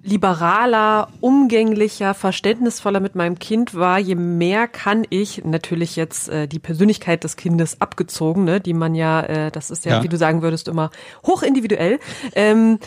[0.06, 6.60] liberaler, umgänglicher, verständnisvoller mit meinem Kind war, je mehr kann ich, natürlich jetzt äh, die
[6.60, 10.18] Persönlichkeit des Kindes abgezogen, ne, die man ja, äh, das ist ja, ja, wie du
[10.18, 10.92] sagen würdest, immer
[11.26, 12.00] hochindividuell.
[12.36, 12.78] Ähm,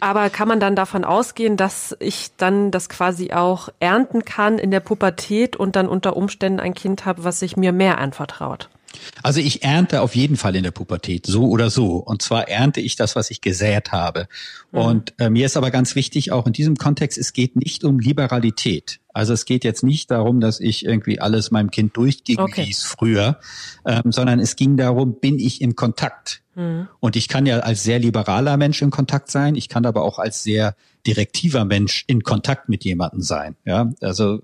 [0.00, 4.70] aber kann man dann davon ausgehen, dass ich dann das quasi auch ernten kann in
[4.70, 8.68] der Pubertät und dann unter Umständen ein Kind habe, was sich mir mehr anvertraut?
[9.22, 11.96] Also ich ernte auf jeden Fall in der Pubertät, so oder so.
[11.96, 14.28] Und zwar ernte ich das, was ich gesät habe.
[14.72, 14.78] Mhm.
[14.78, 17.98] Und äh, mir ist aber ganz wichtig, auch in diesem Kontext, es geht nicht um
[17.98, 19.00] Liberalität.
[19.12, 22.64] Also es geht jetzt nicht darum, dass ich irgendwie alles meinem Kind durchgehen okay.
[22.64, 23.38] ließ früher,
[23.84, 26.42] ähm, sondern es ging darum, bin ich in Kontakt?
[26.54, 26.88] Mhm.
[27.00, 30.18] Und ich kann ja als sehr liberaler Mensch in Kontakt sein, ich kann aber auch
[30.18, 30.76] als sehr
[31.06, 33.56] direktiver Mensch in Kontakt mit jemandem sein.
[33.64, 34.42] Ja, also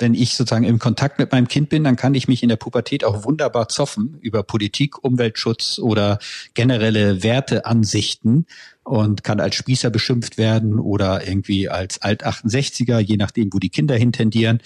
[0.00, 2.56] wenn ich sozusagen im Kontakt mit meinem Kind bin, dann kann ich mich in der
[2.56, 6.18] Pubertät auch wunderbar zoffen über Politik, Umweltschutz oder
[6.54, 8.46] generelle Werteansichten
[8.82, 13.94] und kann als Spießer beschimpft werden oder irgendwie als Alt-68er, je nachdem, wo die Kinder
[13.94, 14.60] hintendieren.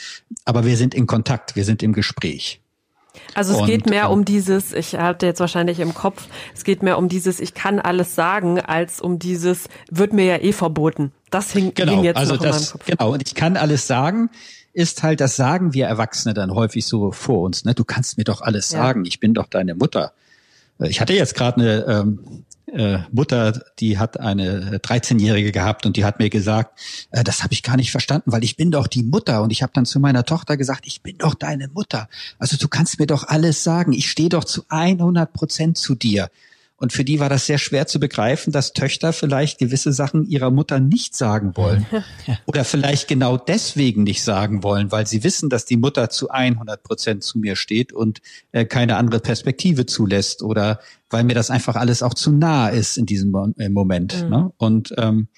[0.44, 2.60] Aber wir sind in Kontakt, wir sind im Gespräch.
[3.34, 6.82] Also es und, geht mehr um dieses, ich hatte jetzt wahrscheinlich im Kopf, es geht
[6.82, 11.12] mehr um dieses, ich kann alles sagen, als um dieses, wird mir ja eh verboten.
[11.30, 12.86] Das hing, genau, ging jetzt also noch das, in meinem Kopf.
[12.86, 14.30] Genau, und ich kann alles sagen
[14.74, 17.64] ist halt, das sagen wir Erwachsene dann häufig so vor uns.
[17.64, 17.74] Ne?
[17.74, 18.78] Du kannst mir doch alles ja.
[18.78, 20.12] sagen, ich bin doch deine Mutter.
[20.78, 25.96] Äh, ich hatte jetzt gerade eine ähm, äh, Mutter, die hat eine 13-Jährige gehabt und
[25.96, 26.78] die hat mir gesagt,
[27.12, 29.42] äh, das habe ich gar nicht verstanden, weil ich bin doch die Mutter.
[29.42, 32.08] Und ich habe dann zu meiner Tochter gesagt, ich bin doch deine Mutter.
[32.38, 33.92] Also du kannst mir doch alles sagen.
[33.92, 36.30] Ich stehe doch zu 100 Prozent zu dir.
[36.76, 40.50] Und für die war das sehr schwer zu begreifen, dass Töchter vielleicht gewisse Sachen ihrer
[40.50, 41.86] Mutter nicht sagen wollen.
[42.46, 46.82] Oder vielleicht genau deswegen nicht sagen wollen, weil sie wissen, dass die Mutter zu 100
[46.82, 50.42] Prozent zu mir steht und äh, keine andere Perspektive zulässt.
[50.42, 54.24] Oder weil mir das einfach alles auch zu nah ist in diesem äh, Moment.
[54.24, 54.30] Mhm.
[54.30, 54.52] Ne?
[54.56, 55.28] Und ähm,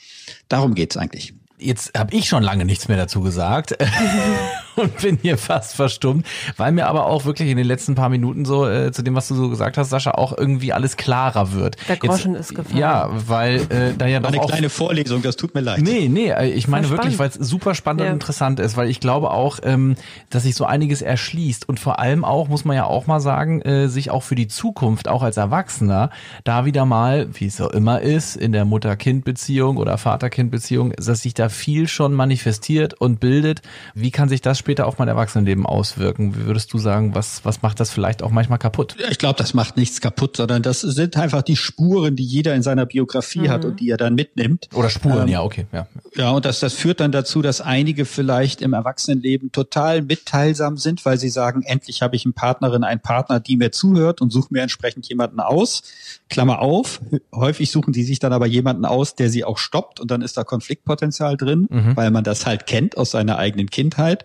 [0.49, 1.35] darum geht's eigentlich.
[1.59, 3.77] Jetzt habe ich schon lange nichts mehr dazu gesagt
[4.87, 8.45] und bin hier fast verstummt, weil mir aber auch wirklich in den letzten paar Minuten
[8.45, 11.77] so äh, zu dem, was du so gesagt hast, Sascha, auch irgendwie alles klarer wird.
[11.89, 12.79] Der Groschen Jetzt, ist gefallen.
[12.79, 15.81] Ja, weil äh, da ja doch eine auch, kleine Vorlesung, das tut mir leid.
[15.81, 18.09] Nee, nee, äh, ich meine wirklich, weil es super spannend ja.
[18.09, 19.97] und interessant ist, weil ich glaube auch, ähm,
[20.31, 23.63] dass sich so einiges erschließt und vor allem auch, muss man ja auch mal sagen,
[23.63, 26.11] äh, sich auch für die Zukunft, auch als Erwachsener,
[26.45, 31.35] da wieder mal, wie es so immer ist, in der Mutter-Kind-Beziehung oder Vater-Kind-Beziehung, dass sich
[31.35, 33.63] da viel schon manifestiert und bildet.
[33.95, 36.35] Wie kann sich das später auf mein Erwachsenenleben auswirken?
[36.35, 38.97] Wie würdest du sagen, was, was macht das vielleicht auch manchmal kaputt?
[39.13, 42.63] Ich glaube, das macht nichts kaputt, sondern das sind einfach die Spuren, die jeder in
[42.63, 43.49] seiner Biografie mhm.
[43.51, 44.69] hat und die er dann mitnimmt.
[44.75, 45.67] Oder Spuren, ähm, ja, okay.
[45.73, 50.79] Ja, ja und das, das führt dann dazu, dass einige vielleicht im Erwachsenenleben total mitteilsam
[50.79, 54.33] sind, weil sie sagen, endlich habe ich eine Partnerin, einen Partner, die mir zuhört und
[54.33, 55.85] suche mir entsprechend jemanden aus.
[56.29, 57.01] Klammer auf,
[57.33, 60.37] häufig suchen die sich dann aber jemanden aus, der sie auch stoppt und dann ist
[60.37, 61.97] da Konfliktpotenzial drin, mhm.
[61.97, 64.25] weil man das halt kennt aus seiner eigenen Kindheit.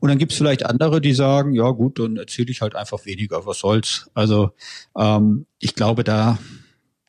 [0.00, 3.46] Und dann gibt's vielleicht andere, die sagen, ja gut, dann erzähle ich halt einfach weniger,
[3.46, 4.10] was soll's.
[4.14, 4.50] Also
[4.96, 6.38] ähm, ich glaube, da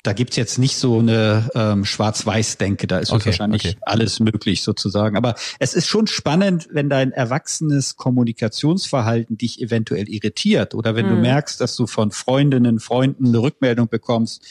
[0.03, 3.77] da gibt's jetzt nicht so eine ähm, Schwarz-Weiß-Denke, da ist okay, wahrscheinlich okay.
[3.81, 5.15] alles möglich sozusagen.
[5.15, 11.09] Aber es ist schon spannend, wenn dein erwachsenes Kommunikationsverhalten dich eventuell irritiert oder wenn mhm.
[11.09, 14.43] du merkst, dass du von Freundinnen, Freunden eine Rückmeldung bekommst,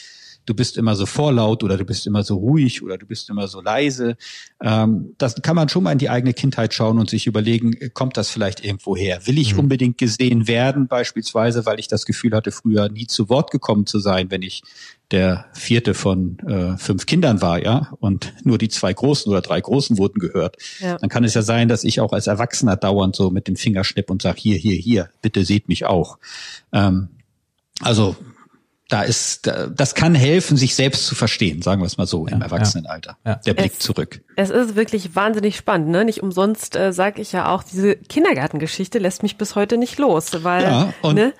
[0.45, 3.47] du bist immer so vorlaut oder du bist immer so ruhig oder du bist immer
[3.47, 4.17] so leise.
[4.61, 8.17] Ähm, das kann man schon mal in die eigene Kindheit schauen und sich überlegen, kommt
[8.17, 9.25] das vielleicht irgendwo her?
[9.27, 9.61] Will ich mhm.
[9.61, 13.99] unbedingt gesehen werden, beispielsweise, weil ich das Gefühl hatte, früher nie zu Wort gekommen zu
[13.99, 14.63] sein, wenn ich
[15.11, 19.59] der vierte von äh, fünf Kindern war, ja, und nur die zwei Großen oder drei
[19.59, 20.55] Großen wurden gehört.
[20.79, 20.97] Ja.
[20.97, 23.83] Dann kann es ja sein, dass ich auch als Erwachsener dauernd so mit dem Finger
[23.83, 26.17] schnipp und sage, hier, hier, hier, bitte seht mich auch.
[26.71, 27.09] Ähm,
[27.81, 28.15] also
[28.91, 32.39] da ist, das kann helfen, sich selbst zu verstehen, sagen wir es mal so, im
[32.39, 33.15] ja, Erwachsenenalter.
[33.25, 34.21] Ja, Der Blick es, zurück.
[34.35, 36.03] Es ist wirklich wahnsinnig spannend, ne?
[36.03, 40.43] Nicht umsonst äh, sage ich ja auch, diese Kindergartengeschichte lässt mich bis heute nicht los,
[40.43, 41.33] weil ja, und ne?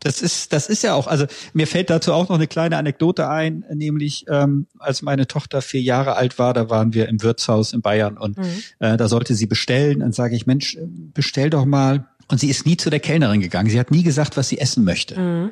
[0.00, 3.28] das ist, das ist ja auch, also mir fällt dazu auch noch eine kleine Anekdote
[3.28, 7.72] ein, nämlich ähm, als meine Tochter vier Jahre alt war, da waren wir im Wirtshaus
[7.72, 8.62] in Bayern und mhm.
[8.80, 10.00] äh, da sollte sie bestellen.
[10.00, 12.08] Dann sage ich, Mensch, bestell doch mal.
[12.26, 13.70] Und sie ist nie zu der Kellnerin gegangen.
[13.70, 15.20] Sie hat nie gesagt, was sie essen möchte.
[15.20, 15.50] Mhm.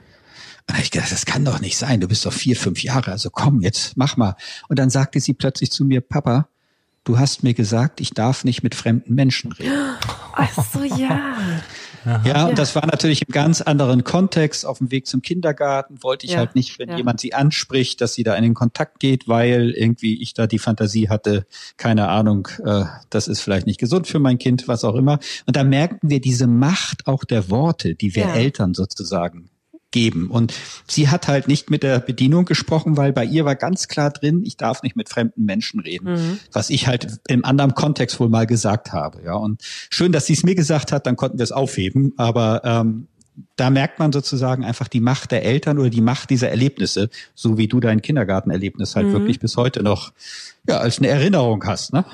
[0.68, 2.00] Und da ich gedacht, das kann doch nicht sein.
[2.00, 3.10] Du bist doch vier, fünf Jahre.
[3.12, 4.36] Also komm, jetzt mach mal.
[4.68, 6.48] Und dann sagte sie plötzlich zu mir, Papa,
[7.04, 9.72] du hast mir gesagt, ich darf nicht mit fremden Menschen reden.
[10.34, 11.36] Ach so, ja.
[12.24, 14.64] Ja, und das war natürlich im ganz anderen Kontext.
[14.64, 16.38] Auf dem Weg zum Kindergarten wollte ich ja.
[16.38, 16.96] halt nicht, wenn ja.
[16.96, 20.58] jemand sie anspricht, dass sie da in den Kontakt geht, weil irgendwie ich da die
[20.58, 21.44] Fantasie hatte,
[21.76, 25.18] keine Ahnung, äh, das ist vielleicht nicht gesund für mein Kind, was auch immer.
[25.46, 28.34] Und da merkten wir diese Macht auch der Worte, die wir ja.
[28.34, 29.50] Eltern sozusagen
[29.90, 30.30] geben.
[30.30, 30.54] Und
[30.86, 34.42] sie hat halt nicht mit der Bedienung gesprochen, weil bei ihr war ganz klar drin,
[34.44, 36.38] ich darf nicht mit fremden Menschen reden, mhm.
[36.52, 39.22] was ich halt im anderen Kontext wohl mal gesagt habe.
[39.24, 42.12] Ja, und schön, dass sie es mir gesagt hat, dann konnten wir es aufheben.
[42.16, 43.08] Aber ähm,
[43.56, 47.56] da merkt man sozusagen einfach die Macht der Eltern oder die Macht dieser Erlebnisse, so
[47.56, 49.12] wie du dein Kindergartenerlebnis halt mhm.
[49.12, 50.12] wirklich bis heute noch
[50.66, 51.92] ja als eine Erinnerung hast.
[51.92, 52.04] Ne?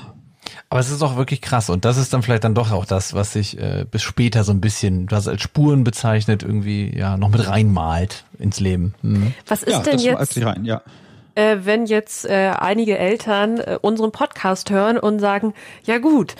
[0.75, 3.15] Aber es ist auch wirklich krass und das ist dann vielleicht dann doch auch das,
[3.15, 7.17] was sich äh, bis später so ein bisschen, du hast als Spuren bezeichnet, irgendwie ja
[7.17, 8.93] noch mit reinmalt ins Leben.
[9.01, 9.35] Mhm.
[9.47, 10.45] Was ist ja, denn jetzt?
[10.45, 10.83] Rein, ja.
[11.37, 16.35] Äh, wenn jetzt äh, einige Eltern äh, unseren Podcast hören und sagen, ja gut,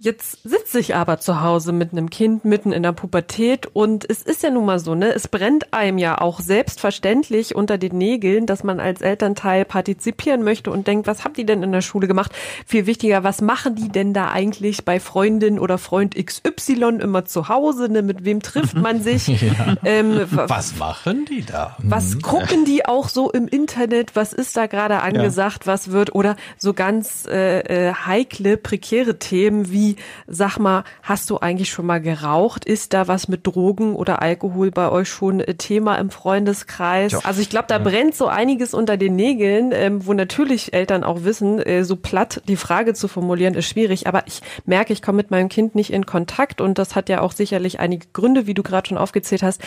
[0.00, 4.22] Jetzt sitze ich aber zu Hause mit einem Kind mitten in der Pubertät und es
[4.22, 5.12] ist ja nun mal so, ne?
[5.12, 10.70] Es brennt einem ja auch selbstverständlich unter den Nägeln, dass man als Elternteil partizipieren möchte
[10.70, 12.30] und denkt, was habt ihr denn in der Schule gemacht?
[12.64, 17.48] Viel wichtiger, was machen die denn da eigentlich bei Freundin oder Freund XY immer zu
[17.48, 17.90] Hause?
[17.90, 18.02] Ne?
[18.02, 19.26] Mit wem trifft man sich?
[19.26, 19.74] ja.
[19.84, 21.76] ähm, was machen die da?
[21.82, 22.22] Was mhm.
[22.22, 24.14] gucken die auch so im Internet?
[24.14, 25.66] Was ist da gerade angesagt?
[25.66, 25.72] Ja.
[25.72, 26.14] Was wird?
[26.14, 29.87] Oder so ganz äh, äh, heikle, prekäre Themen wie
[30.26, 32.64] sag mal, hast du eigentlich schon mal geraucht?
[32.64, 37.12] Ist da was mit Drogen oder Alkohol bei euch schon äh, Thema im Freundeskreis?
[37.12, 37.20] Ja.
[37.24, 37.82] Also ich glaube, da ja.
[37.82, 42.42] brennt so einiges unter den Nägeln, ähm, wo natürlich Eltern auch wissen, äh, so platt
[42.48, 44.06] die Frage zu formulieren ist schwierig.
[44.06, 47.20] Aber ich merke, ich komme mit meinem Kind nicht in Kontakt und das hat ja
[47.20, 49.62] auch sicherlich einige Gründe, wie du gerade schon aufgezählt hast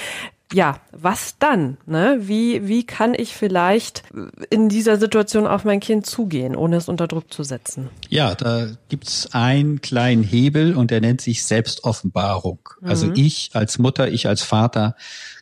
[0.53, 1.77] ja, was dann?
[1.85, 2.19] Ne?
[2.21, 4.03] Wie, wie kann ich vielleicht
[4.49, 7.89] in dieser Situation auf mein Kind zugehen, ohne es unter Druck zu setzen?
[8.09, 12.59] Ja, da gibt's einen kleinen Hebel und der nennt sich Selbstoffenbarung.
[12.81, 13.11] Also mhm.
[13.11, 14.95] Also ich als Mutter, ich als Vater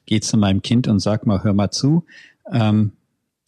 [0.06, 2.06] gehe zu meinem Kind und sag mal, hör mal zu.
[2.52, 2.94] Ähm,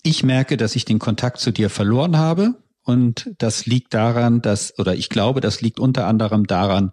[0.04, 2.56] ich merke, dass ich den Kontakt zu dir verloren habe.
[2.84, 6.92] Und das liegt daran, dass, oder ich glaube, das liegt unter anderem daran,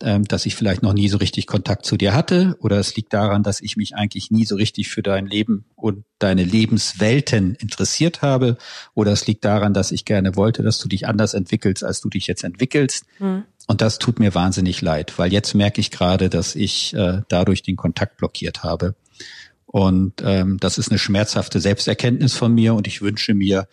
[0.00, 3.42] dass ich vielleicht noch nie so richtig Kontakt zu dir hatte oder es liegt daran,
[3.42, 8.58] dass ich mich eigentlich nie so richtig für dein Leben und deine Lebenswelten interessiert habe
[8.94, 12.08] oder es liegt daran, dass ich gerne wollte, dass du dich anders entwickelst, als du
[12.08, 13.06] dich jetzt entwickelst.
[13.18, 13.42] Mhm.
[13.66, 17.62] Und das tut mir wahnsinnig leid, weil jetzt merke ich gerade, dass ich äh, dadurch
[17.62, 18.94] den Kontakt blockiert habe.
[19.66, 23.68] Und ähm, das ist eine schmerzhafte Selbsterkenntnis von mir und ich wünsche mir,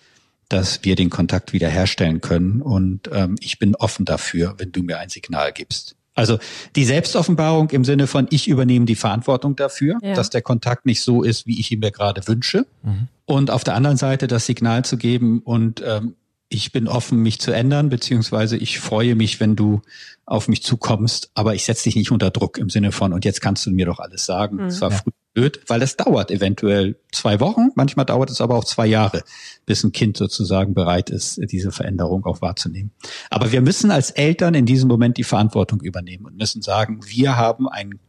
[0.49, 2.61] dass wir den Kontakt wiederherstellen können.
[2.61, 5.95] Und ähm, ich bin offen dafür, wenn du mir ein Signal gibst.
[6.15, 6.39] Also
[6.75, 10.13] die Selbstoffenbarung im Sinne von, ich übernehme die Verantwortung dafür, ja.
[10.13, 12.65] dass der Kontakt nicht so ist, wie ich ihn mir gerade wünsche.
[12.83, 13.09] Mhm.
[13.25, 16.15] Und auf der anderen Seite das Signal zu geben und ähm,
[16.47, 19.81] ich bin offen, mich zu ändern, beziehungsweise ich freue mich, wenn du
[20.25, 23.41] auf mich zukommst, aber ich setze dich nicht unter Druck im Sinne von, und jetzt
[23.41, 24.59] kannst du mir doch alles sagen.
[24.61, 24.81] Es mhm.
[24.81, 24.97] war ja.
[24.97, 29.23] früh blöd, weil das dauert eventuell zwei Wochen, manchmal dauert es aber auch zwei Jahre,
[29.65, 32.91] bis ein Kind sozusagen bereit ist, diese Veränderung auch wahrzunehmen.
[33.29, 37.35] Aber wir müssen als Eltern in diesem Moment die Verantwortung übernehmen und müssen sagen, wir
[37.35, 37.99] haben einen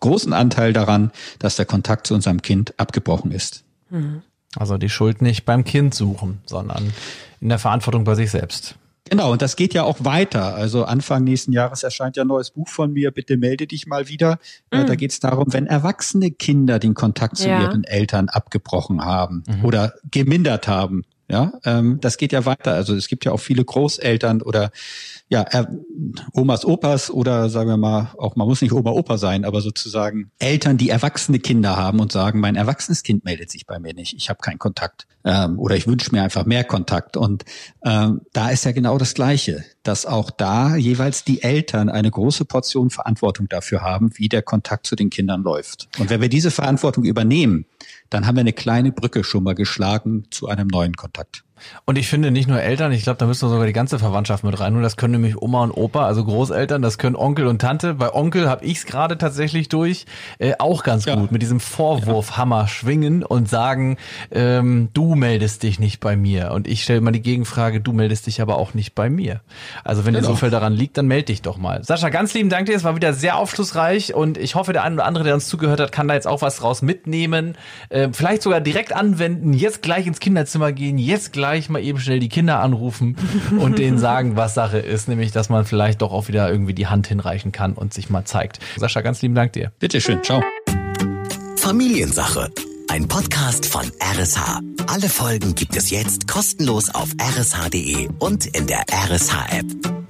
[0.00, 3.64] großen Anteil daran, dass der Kontakt zu unserem Kind abgebrochen ist.
[3.90, 4.22] Mhm.
[4.56, 6.92] Also die Schuld nicht beim Kind suchen, sondern
[7.40, 8.76] in der Verantwortung bei sich selbst.
[9.08, 10.54] Genau, und das geht ja auch weiter.
[10.54, 14.08] Also Anfang nächsten Jahres erscheint ja ein neues Buch von mir, bitte melde dich mal
[14.08, 14.38] wieder.
[14.72, 14.86] Mhm.
[14.86, 17.62] Da geht es darum, wenn erwachsene Kinder den Kontakt zu ja.
[17.62, 19.64] ihren Eltern abgebrochen haben mhm.
[19.64, 21.04] oder gemindert haben.
[21.28, 22.74] Ja, ähm, das geht ja weiter.
[22.74, 24.70] Also es gibt ja auch viele Großeltern oder
[25.28, 25.64] ja, äh,
[26.32, 30.30] Omas, Opas oder sagen wir mal, auch man muss nicht Oma, Opa sein, aber sozusagen
[30.38, 34.14] Eltern, die erwachsene Kinder haben und sagen, mein erwachsenes Kind meldet sich bei mir nicht,
[34.14, 37.16] ich habe keinen Kontakt ähm, oder ich wünsche mir einfach mehr Kontakt.
[37.16, 37.44] Und
[37.84, 42.44] ähm, da ist ja genau das Gleiche, dass auch da jeweils die Eltern eine große
[42.44, 45.88] Portion Verantwortung dafür haben, wie der Kontakt zu den Kindern läuft.
[45.98, 47.66] Und wenn wir diese Verantwortung übernehmen,
[48.10, 51.45] dann haben wir eine kleine Brücke schon mal geschlagen zu einem neuen Kontakt.
[51.84, 54.44] Und ich finde nicht nur Eltern, ich glaube, da müssen wir sogar die ganze Verwandtschaft
[54.44, 54.72] mit rein.
[54.72, 57.94] Nur das können nämlich Oma und Opa, also Großeltern, das können Onkel und Tante.
[57.94, 60.06] Bei Onkel habe ich es gerade tatsächlich durch,
[60.38, 61.14] äh, auch ganz ja.
[61.14, 62.68] gut, mit diesem Vorwurfhammer ja.
[62.68, 63.96] schwingen und sagen,
[64.30, 66.52] ähm, du meldest dich nicht bei mir.
[66.52, 69.40] Und ich stelle mal die Gegenfrage, du meldest dich aber auch nicht bei mir.
[69.84, 70.26] Also wenn genau.
[70.26, 71.82] dir so viel daran liegt, dann melde dich doch mal.
[71.84, 74.96] Sascha, ganz lieben Dank dir, es war wieder sehr aufschlussreich und ich hoffe, der eine
[74.96, 77.56] oder andere, der uns zugehört hat, kann da jetzt auch was draus mitnehmen.
[77.88, 82.00] Äh, vielleicht sogar direkt anwenden, jetzt gleich ins Kinderzimmer gehen, jetzt gleich gleich mal eben
[82.00, 83.14] schnell die Kinder anrufen
[83.60, 86.88] und denen sagen, was Sache ist, nämlich, dass man vielleicht doch auch wieder irgendwie die
[86.88, 88.58] Hand hinreichen kann und sich mal zeigt.
[88.76, 89.70] Sascha, ganz lieben Dank dir.
[89.78, 90.42] Bitteschön, ciao.
[91.56, 92.50] Familiensache.
[92.88, 94.60] Ein Podcast von RSH.
[94.88, 100.05] Alle Folgen gibt es jetzt kostenlos auf rsh.de und in der RSH-App.